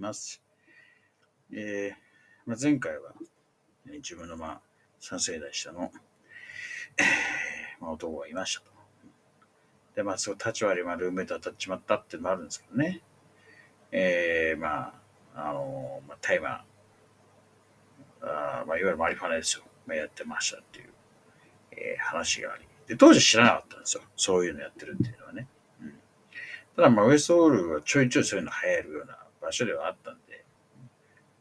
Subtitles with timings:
[0.00, 0.42] ます。
[1.52, 2.10] えー
[2.46, 3.12] まあ、前回は、
[3.86, 4.60] ね自分の、まあ、
[5.00, 5.92] 3世代下の、
[6.96, 8.66] えーまあ、男がいましたと。
[9.94, 13.02] で、まあ、そう、立ち割り、まあ、ルームメイト当たっちまったっていうのもあるんですけどね。
[13.92, 14.94] えー、ま
[15.34, 16.64] あ、あのまあ、大麻、
[18.22, 19.64] あーまあ、いわゆるマリファナですよ。
[19.86, 20.90] まあ、やってましたっていう、
[21.72, 22.64] えー話があり。
[22.86, 24.02] で、当時知らなかったんですよ。
[24.16, 25.46] そういうのやってるっていうのはね。
[25.82, 25.94] うん
[26.76, 29.18] ただ、まあ、ウエストオールはちょいちょいそういうの流行るような
[29.50, 30.44] 場所ではあったんで、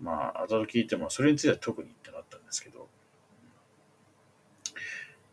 [0.01, 2.87] まあ、後々聞いても、それについては特にってなったんですけど、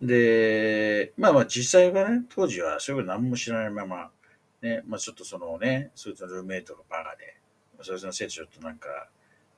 [0.02, 4.10] で、まあまあ、実際はね、当時はそういうこと何も知らないまま、
[4.60, 7.38] ね、まあちょっとそのね、そいつのルーメイトがバカで、
[7.82, 8.88] そいつのせいでちょっとなんか、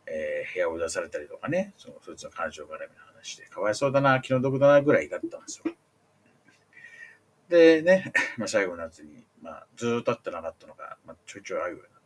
[0.06, 2.78] えー部屋を出されたりとかね、そのそいつの感情絡みの
[3.14, 5.75] 話で、かわいそうだな、気の毒だなぐらいだったんですよ。
[7.48, 11.97] でね、 まあ最後の夏に、まあずっと会ってなかったのが、まあちょいちょい会うようにな、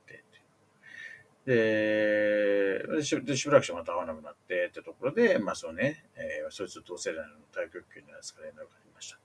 [1.47, 2.79] で、
[3.25, 9.23] でしばらくしてまた会わなくなってってところで、まあそうね、えーそいつ同世代の太極拳のやつから連絡がありましたと。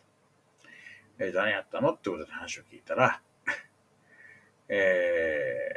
[1.19, 3.21] えー何やったのってことで話を聞いたら、
[4.69, 5.69] え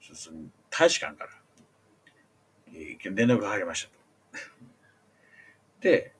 [0.00, 0.34] ー、そうそう
[0.70, 1.30] 大使館から、
[2.68, 3.98] えー連絡が入りましたと。
[5.80, 6.14] で、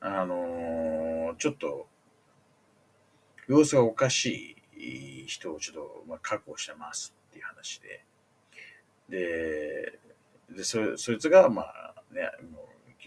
[0.00, 1.88] あのーちょっと、
[3.48, 8.04] 様子がおかしい人をちょっと、まあ、確保してますっていう話で、
[9.08, 9.98] で、
[10.50, 12.64] でそそいつが、まあね、もう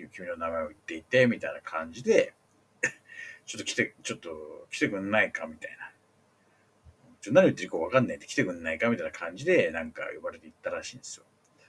[0.09, 2.33] 君の名前を言っていて、みたいな感じで、
[3.45, 4.29] ちょっと来て、ちょっと
[4.69, 5.91] 来てくんないかみたいな。
[7.21, 11.25] ちょ何言ってるか分かんないんで来てくんないかみたいな感じで、なんか呼ばれて行ったらしいんですよ。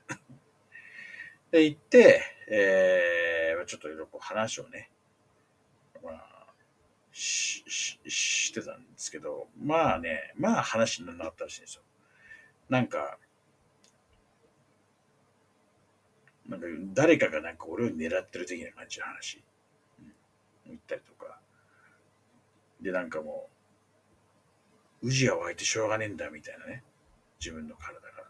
[1.51, 4.91] で、行って、えー、ちょっといろいろこう話をね、
[6.03, 6.47] まあ、
[7.13, 11.83] し、し、してたんですけど、まあね、まあ話にならなかったらしいんですよ。
[12.69, 13.19] なんか、
[16.49, 19.43] なんか誰かがなんか俺を狙ってる的な感じの話、
[20.01, 20.13] うん、
[20.67, 21.39] 言ったりとか。
[22.81, 23.49] で、なんかも
[25.03, 26.83] う、宇治が湧いてしょうがねえんだみたいなね。
[27.39, 28.27] 自分の体からっ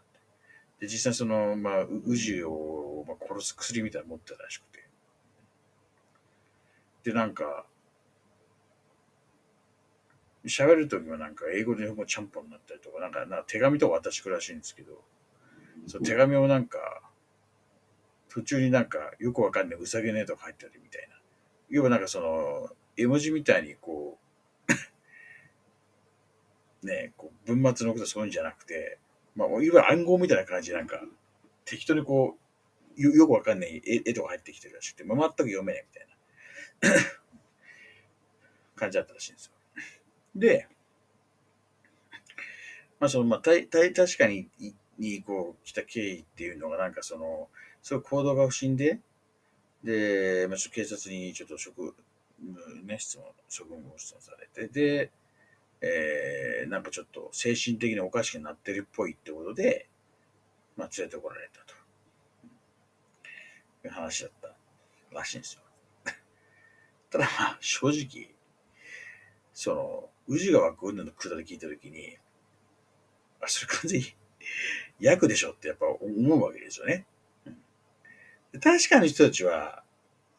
[0.79, 0.85] て。
[0.85, 4.87] で、実際その、まあ、宇治を、まあ、殺す薬みたいなの持ってたらしくて。
[7.03, 7.65] で、なんか、
[10.45, 15.03] 喋るときはなんか英語でもちゃんぽんになったりとか、なんかな手紙とか渡してくらしいんですけど、
[15.87, 17.01] その手紙をなんか、
[18.29, 21.19] 途中になんかよくわかんないうさげねえとか入ってるみたいな。
[21.69, 24.19] 要はなんかその、絵文字みたいにこ
[26.83, 28.99] う、 ねこう文末のことそういうんじゃなくて、
[29.35, 31.01] まあ、いわゆる暗号みたいな感じなんか、
[31.65, 32.37] 適当にこ
[32.97, 36.99] う、よよくわかんない絵絵とか入ってきてるらしくて、まあ、全く読めないみたいな
[38.75, 39.53] 感じだったらしいんですよ。
[40.35, 40.67] で、
[42.99, 44.49] まあその、まあ、たいたい確かに、
[44.97, 47.49] にこう来た経緯っていうのが、なんかその、
[47.81, 48.99] そういう行動が不審で、
[49.83, 51.95] で、まあ、ちょっと警察にちょっと職、
[52.83, 55.11] ね、質問、職務を質問されて、で、
[55.81, 59.87] えー、なんかちょっと精神的におかしくなってるっぽいってことで、
[60.75, 61.79] まあ、連れてこられたと。
[63.85, 64.55] いう話だった
[65.15, 65.61] らしいんですよ。
[67.09, 68.35] ただまあ、正直、
[69.53, 72.17] その、宇治川くんのくだり聞いたときに、
[73.41, 74.15] あ、それ完全に
[74.99, 77.05] 役でしょってやっぱ思うわけですよね。
[78.53, 79.83] 確かに人たちは、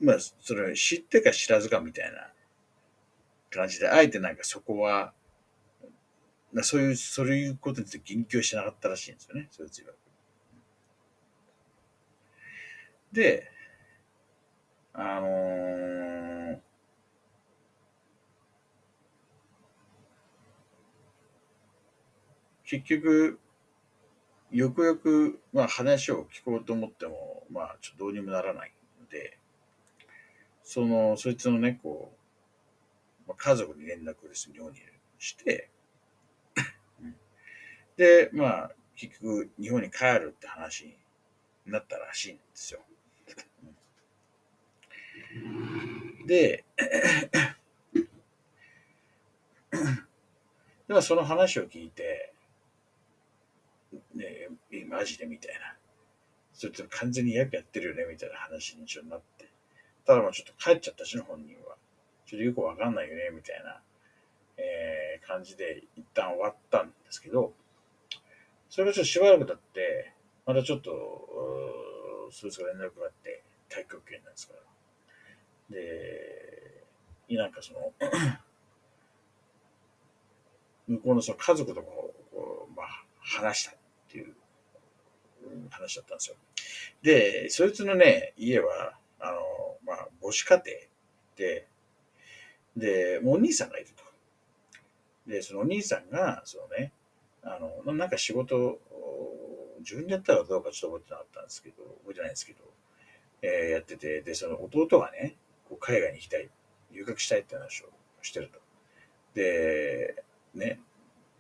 [0.00, 2.32] まあ、それ知ってか知らずかみたいな
[3.50, 5.12] 感じで、あえてなんかそこは、
[6.52, 9.94] なそういう、そういうことについて言及しなかったらしいんですよね、そういつ曰く。
[13.12, 13.50] で、
[14.92, 16.60] あのー
[22.70, 23.40] 結局、
[24.50, 29.38] よくよく、まあ話を聞こうと思っても、まあちょっとどうにもならないので、
[30.62, 32.12] その、そいつのね、こ
[33.26, 34.78] う、まあ、家族に連絡するように
[35.18, 35.70] して、
[37.96, 42.80] で、まあ結局日本に帰るって話になったらしいんですよ。
[46.26, 46.64] で、
[50.88, 52.19] でもその話を聞いて、
[54.90, 55.76] マジでみたいな。
[56.52, 59.48] それと完全に役やってるよねみたいな話に一応なって。
[60.04, 61.76] ただもうちょっと帰っちゃったしね、本人は。
[62.26, 63.80] ちょっとよくわかんないよね、みたいな、
[64.56, 67.54] えー、感じで一旦終わったんですけど、
[68.68, 70.12] それがちょっとしばらく経って、
[70.46, 70.90] またちょっと、
[72.32, 74.60] そいつが連絡があって、太極拳なんですから。
[75.70, 76.84] で、
[77.36, 77.92] なんかその
[80.88, 82.86] 向こうのその家族とこう、まあ、
[83.20, 83.76] 話した
[85.80, 86.36] 話だったんですよ。
[87.02, 89.40] で、そいつのね、家は、あの、
[89.84, 90.64] まあ、母子家庭
[91.36, 91.66] で、
[92.76, 94.04] で、もうお兄さんがいると。
[95.26, 96.92] で、そのお兄さんが、そのね、
[97.42, 98.78] あの、なんか仕事、
[99.80, 102.58] 自分でやったらどうかちょっと覚えてなかったんですけど、覚えてないんですけど、
[103.42, 105.36] えー、やってて、で、その弟がね、
[105.68, 106.50] こう海外に行きたい、
[106.92, 107.86] 留学したいって話を
[108.22, 108.60] してると。
[109.34, 110.22] で、
[110.54, 110.80] ね、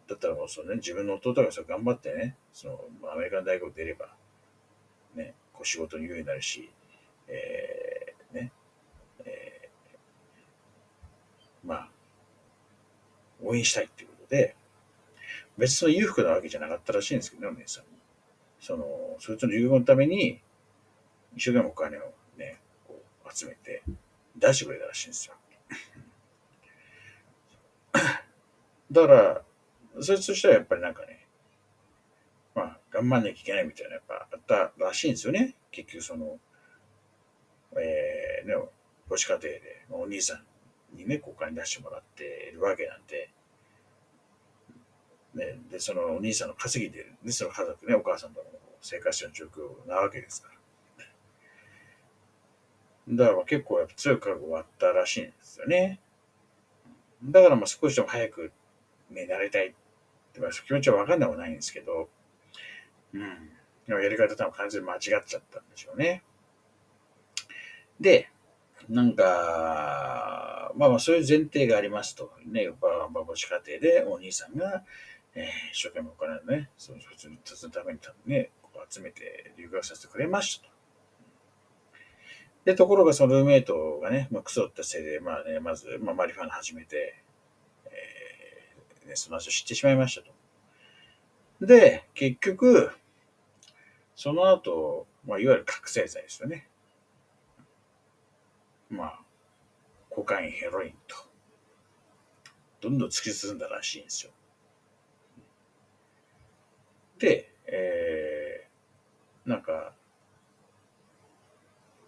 [0.08, 4.14] だったらもうそのね、自分の弟がそ頑張ってね、そのアメリカの大学出れば、
[5.60, 6.70] こう仕事に有利になるし、
[7.28, 8.50] えー、ね、
[9.26, 11.90] えー、まあ、
[13.44, 14.56] 応援したいっていうことで、
[15.58, 17.90] 別に裕福なわけじゃなかったらしいんですけどね、お姉さんに。
[18.58, 18.86] その、
[19.18, 20.40] そいつの留学のために、
[21.36, 22.58] 一生懸命お金をね、
[22.88, 23.82] こう集めて
[24.36, 25.34] 出してくれたらしいんですよ。
[28.90, 29.42] だから、
[30.00, 31.19] そいつとしてはやっぱりなんかね、
[32.90, 35.54] 頑張んなきゃいけないみたいな、やっぱあったらしいんですよね。
[35.70, 36.38] 結局その、
[37.78, 38.54] えー、ね、
[39.08, 40.34] 母子家庭で、お兄さ
[40.94, 43.30] んにね、こうお金出してもらっているわけなんで、
[45.34, 48.46] ね、で、そのお兄さんの稼ぎで、ね、その家族ね、お母さんとの
[48.80, 50.60] 生活者の状況なわけですから。
[53.12, 55.98] だから結構やっぱ強く覚悟があったらしいんですよね。
[57.24, 58.52] だからまあ少しでも早く
[59.10, 59.72] ね、なりたいっ
[60.32, 62.08] て、まあ、気持ちはわかんなくもないんですけど、
[63.14, 63.50] うん。
[63.86, 66.22] やり方多分完全に間違っちゃったんでしょうね。
[67.98, 68.30] で、
[68.88, 72.30] なんか、まあまあそういう前提がありますと。
[72.46, 74.84] ね、ババ母子家庭でお兄さんが、
[75.34, 77.28] えー、一生懸命お金をね、その普通
[77.66, 80.72] のためにね、ここ集めて留学させてくれましたと。
[82.64, 87.22] で、ところがそのルーメイトがね、まあ、クソったせいで、まあね、まず、まあ、マリファナ始めて、
[89.06, 90.32] ね、その話を知ってしまいましたと。
[91.60, 92.90] で、結局、
[94.16, 96.68] その後、まあ、いわゆる覚醒剤ですよね。
[98.88, 99.20] まあ、
[100.08, 101.16] コカイン、ヘロインと、
[102.80, 104.32] どんどん突き進んだらしいんですよ。
[107.18, 109.94] で、えー、なんか、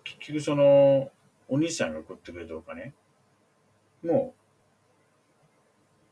[0.02, 1.10] 結局その、
[1.48, 2.94] お兄さんが送ってくれたお金、
[4.02, 4.34] も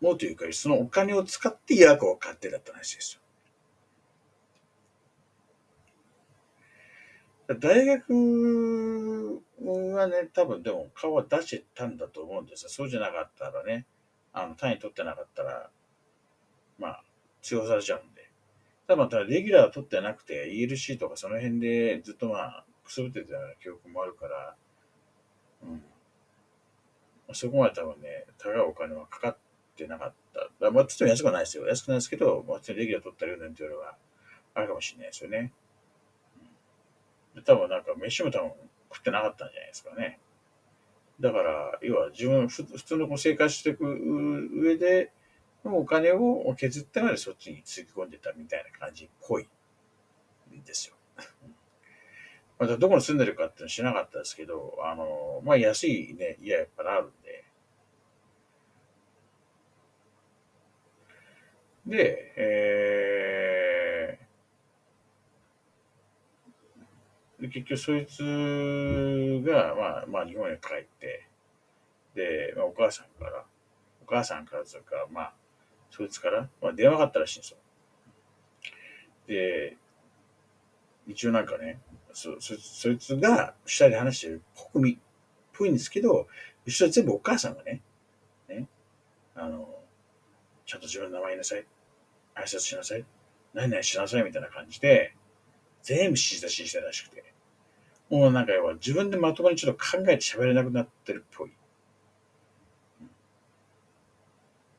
[0.00, 3.20] う、もうというか、そのお金を使って薬を買ってだった話ですよ。
[7.58, 12.68] 大学はね、多分でも顔は出してたんだと思うんですよ。
[12.68, 13.86] そうじゃなかったらね、
[14.32, 15.70] あの、単位取ってなかったら、
[16.78, 17.04] まあ、
[17.42, 18.30] 通報されちゃうんで。
[18.86, 24.56] ただまたレギュラー取ってなくて、ELC とかその辺でずっとまあ、くすぶってたような記憶もあるから、
[25.64, 25.82] うん。
[27.32, 29.38] そこまで多分ね、高いお金はかかっ
[29.76, 30.14] て、なかっ
[30.60, 30.70] た。
[30.70, 31.66] まあ、ちょっと安くはないですよ。
[31.66, 33.96] 安くないですけど、まあ、レギュラー取ったりなんていうのは
[34.54, 35.52] あるかもしれないですよね。
[37.42, 38.52] 多分なんか飯も多分
[38.92, 40.18] 食ってなかったんじゃないですかね。
[41.20, 43.84] だから、要は自分、普通の生活していく
[44.54, 45.12] 上で、
[45.64, 49.46] お金を削ってまでそっちにつぎ込んでたみたいな感じっぽい
[50.54, 50.96] んですよ。
[52.58, 57.44] またどこに住んでるかっていうのは知らなかったですけど、あの、まあ安いね、家やっぱりあるんで、
[61.86, 71.26] で、えー、でで結局そいつが、まあ、まあ日本へ帰って、
[72.14, 73.44] で、まあ、お母さんから、
[74.02, 75.34] お母さんからとか、まあ、
[75.90, 77.58] そいつから、まあ、電話があったらしいんですよ。
[79.26, 79.76] で、
[81.06, 81.80] 一応なんかね、
[82.12, 84.42] そ、そ、そいつが下で話してる
[84.72, 84.98] 国民っ
[85.52, 86.26] ぽいんですけど、
[86.66, 87.80] 後ろ全部お母さんがね、
[88.48, 88.68] ね、
[89.34, 89.68] あの、
[90.66, 91.66] ちゃんと自分の名前言いなさい。
[92.34, 93.04] 挨拶しなさい。
[93.54, 95.14] 何々しなさいみたいな感じで、
[95.90, 97.24] 全部指示出ししたらしくて。
[98.10, 101.52] もうなんか要は自分でまともにちょっと考えて喋れなくなってるっぽい。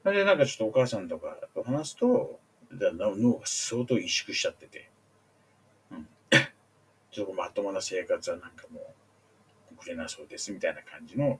[0.05, 2.39] うん、で、なんかちょっとお母さんとかと話すと、
[2.71, 4.89] 脳が相当萎縮しちゃってて、
[5.91, 6.07] うん。
[7.11, 8.79] ちょっとまともな生活はなんかも
[9.71, 11.39] う、送れなそうですみたいな感じの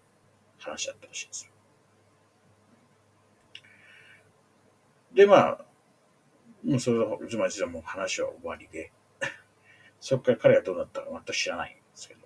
[0.60, 1.52] 話だったらしいですよ。
[5.14, 5.66] で、まあ、
[6.64, 8.92] もうそれは、つまりもう話は終わりで、
[10.12, 12.20] そこから彼がどうなったか全く知らないんですけど。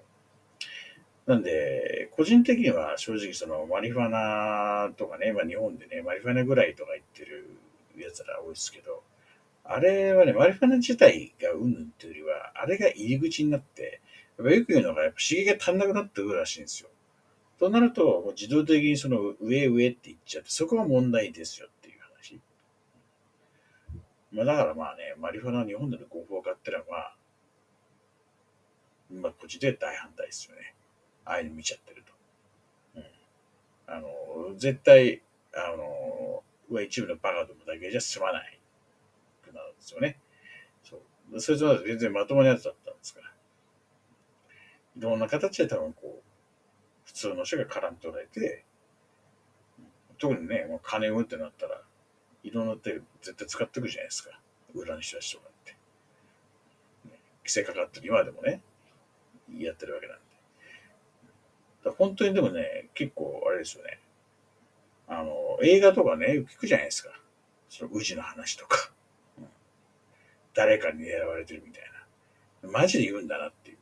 [1.27, 7.47] なんで、個人的には正直そのマリファナとかね、まあ日本でね、マリファナぐらいとか言ってる
[7.95, 9.03] やつら多いですけど、
[9.63, 14.01] あれはね、マリファナ自体がうんぬんっていうよりは、あれが入り口になって、
[14.39, 16.89] やっぱよく言うのが、やっぱ刺激が足んなくなってくるらしいんですよ。
[17.59, 22.39] となると、もう自動的にその上上って言っちゃって、そこが問題ですよっていう話。
[24.31, 27.15] まあだからまあね、マリファナ日本での合法化ってのはまあ、
[29.11, 30.75] まあこっちで大反対ですよね。
[31.25, 32.13] ああいうの見ちゃってると。
[32.95, 33.03] うん。
[33.87, 35.21] あの、絶対、
[35.53, 38.59] あの、上一部のバカどもだけじゃ済まない
[39.43, 40.19] くなるんですよね。
[40.83, 41.39] そう。
[41.39, 43.31] それとは全然まともなやつだったんですから。
[44.97, 46.23] いろんな形で多分こう、
[47.05, 48.65] 普通の人が絡んでおられて、
[50.17, 51.81] 特にね、もう金をってなったら、
[52.43, 54.39] いろんな手絶対使ってくるじゃないですか。
[54.73, 55.75] 裏の人たちとかって。
[57.39, 58.61] 規制かかってる今でもね、
[59.53, 60.25] やってるわけなんで。
[61.97, 63.99] 本当にでもね、結構あれですよね。
[65.07, 67.11] あの、映画とかね、聞くじゃないですか。
[67.69, 68.91] その宇治の話とか。
[70.53, 71.83] 誰かに狙われてるみたい
[72.63, 72.69] な。
[72.71, 73.77] マジで言うんだなっていう。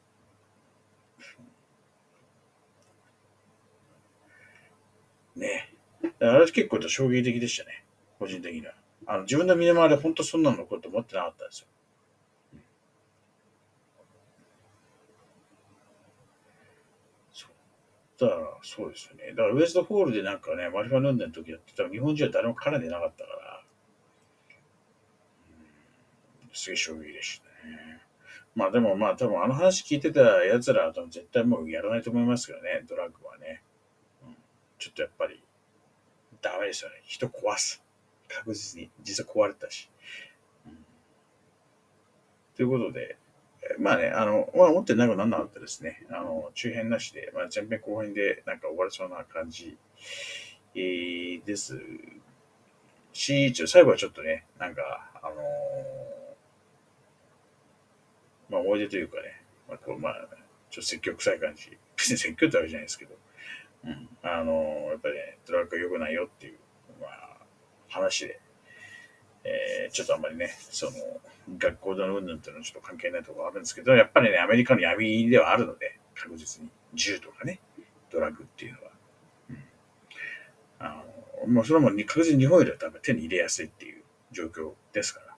[5.36, 5.74] ね
[6.20, 7.86] あれ結構衝撃的でしたね。
[8.20, 8.74] 個人的には。
[9.05, 11.67] あの自分の身の回りで本当そんなの起こると思ってなかったんですよ。
[18.24, 19.30] だから、そうですよね。
[19.32, 23.63] だからウエストホールでなんかね、マリファ飲んでの時やってたら日本人は誰も絡んでなかったから、
[26.44, 28.01] うん、すげえ衝撃でしたね。
[28.56, 33.63] まあでもまあ多分あの話聞いてた奴らは多分絶対もうやらないと思いますけどね、ドラッグはね。
[34.24, 34.36] うん、
[34.77, 35.44] ちょっとやっぱり、
[36.42, 37.01] ダメですよね。
[37.06, 37.84] 人壊す。
[38.27, 38.92] 確実に。
[39.01, 39.89] 実は壊れたし。
[40.68, 40.86] うん、
[42.56, 43.18] ということで、
[43.79, 46.05] まあね、あの、まあ、思ってないことなんなかったですね。
[46.10, 49.77] あの、中編なしで、まあ、前編後編でなんか終わりそうな感じ、
[50.75, 51.79] えー、です
[53.13, 54.82] し、ちょ最後はちょっとね、なんか、
[55.22, 55.36] あのー、
[58.50, 60.27] まあ、思い出というかね、まあ、こう、まあ、
[60.70, 61.77] ちょっと説教臭い感じ。
[61.96, 63.15] 別に説教ってわけじゃないですけど、
[63.86, 66.58] うん、あのー、やっぱりね、ドラッグは良くないよっていう、
[67.00, 67.38] まあ、
[67.88, 68.39] 話で、
[69.43, 70.91] えー、ちょっとあんまりね、その、
[71.57, 76.69] 学校でのうんぬんっていうのはちょっと関係ないところあるんですけど、やっぱりね、アメリカの闇ではあるので、確実に。
[76.93, 77.59] 銃とかね、
[78.12, 78.91] ドラッグっていうのは。
[79.50, 79.57] うん、
[80.79, 81.03] あ
[81.45, 85.33] のもうそれも確実に日本よりは多分手に入れやすいっていう状況ですから。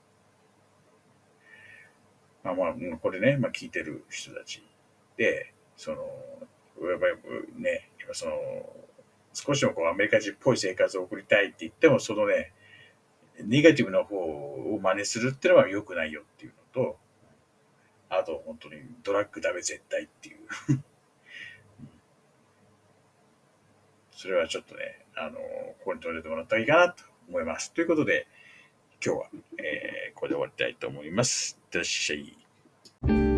[2.44, 4.64] まあまあ、これね、まあ聞いてる人たち
[5.18, 5.98] で、その、
[6.90, 8.34] やっぱりね、やっぱその、
[9.34, 12.54] 少しでもこうアメリカ人っぽい生活を送りたいって言っても、そのね、
[13.44, 16.98] ネガティブな方を真似するっていうのは良くないよっていうのと、
[18.10, 20.38] あと本当にドラッグダメ絶対っていう
[24.12, 27.74] それはちょっとね、あの、ここに取れてもらったらいいかなと思います。
[27.74, 28.28] ということで、
[29.06, 31.60] 今日は、えー、これで終わりたいと思います。
[31.62, 33.35] いってらっしゃい。